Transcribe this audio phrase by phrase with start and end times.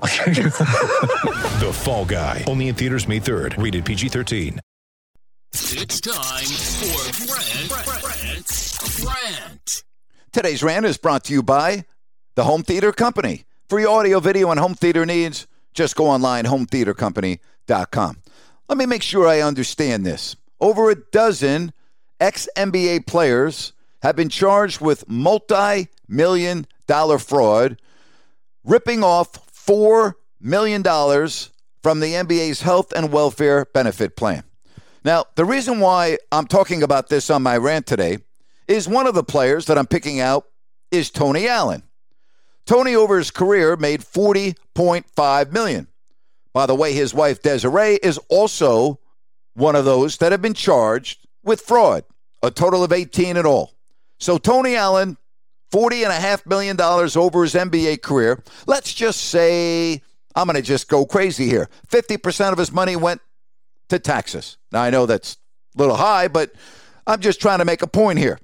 [0.02, 2.44] The Fall Guy.
[2.46, 3.62] Only in theaters May 3rd.
[3.62, 4.58] Rated PG-13.
[5.56, 9.84] It's time for Grant, Grant, Grant.
[10.32, 11.84] Today's rant is brought to you by
[12.34, 13.44] the Home Theater Company.
[13.68, 18.18] For your audio, video, and home theater needs, just go online, hometheatercompany.com.
[18.68, 20.34] Let me make sure I understand this.
[20.60, 21.72] Over a dozen
[22.20, 27.80] ex NBA players have been charged with multi million dollar fraud,
[28.64, 34.44] ripping off $4 million from the NBA's health and welfare benefit plan.
[35.04, 38.18] Now, the reason why I'm talking about this on my rant today
[38.66, 40.46] is one of the players that I'm picking out
[40.90, 41.82] is Tony Allen.
[42.66, 45.88] Tony over his career made 40.5 million.
[46.54, 49.00] By the way, his wife Desiree is also
[49.54, 52.04] one of those that have been charged with fraud,
[52.42, 53.74] a total of 18 in all.
[54.18, 55.18] So Tony Allen,
[55.74, 58.40] 40 and a half million dollars over his NBA career.
[58.64, 60.00] Let's just say
[60.36, 61.68] I'm going to just go crazy here.
[61.88, 63.20] 50% of his money went
[63.88, 64.56] to taxes.
[64.70, 65.36] Now I know that's
[65.74, 66.52] a little high, but
[67.08, 68.38] I'm just trying to make a point here.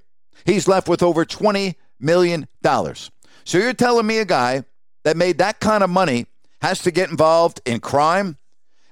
[0.45, 3.13] He's left with over 20 million dollars.
[3.45, 4.65] So you're telling me a guy
[5.05, 6.27] that made that kind of money
[6.63, 8.39] has to get involved in crime?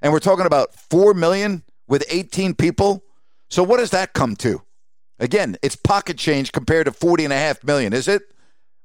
[0.01, 3.03] And we're talking about 4 million with 18 people?
[3.51, 4.63] So what does that come to?
[5.19, 8.23] Again, it's pocket change compared to 40 and a half million, is it?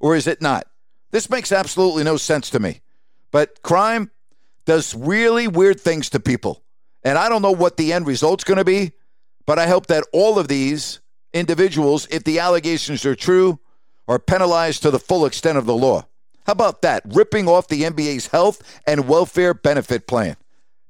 [0.04, 0.68] Or is it not?
[1.12, 2.82] This makes absolutely no sense to me.
[3.32, 4.12] But crime
[4.66, 6.62] does really weird things to people.
[7.04, 8.92] And I don't know what the end result's going to be,
[9.46, 11.00] but I hope that all of these
[11.32, 13.62] individuals, if the allegations are true,
[14.06, 16.06] are penalized to the full extent of the law.
[16.46, 17.04] How about that?
[17.06, 20.36] Ripping off the NBA's health and welfare benefit plan.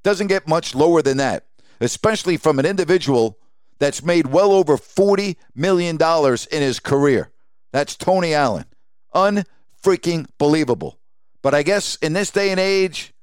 [0.02, 1.46] Doesn't get much lower than that,
[1.80, 3.38] especially from an individual
[3.78, 7.30] that's made well over $40 million in his career.
[7.72, 8.66] That's Tony Allen.
[9.14, 11.00] Unfreaking believable.
[11.42, 13.14] But I guess in this day and age,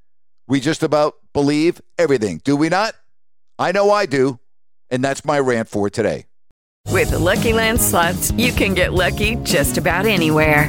[0.46, 2.94] we just about believe everything, do we not?
[3.58, 4.38] I know I do.
[4.90, 6.26] And that's my rant for today.
[6.88, 10.68] With the Lucky Land slots, you can get lucky just about anywhere.